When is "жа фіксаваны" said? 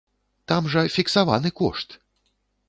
0.75-1.53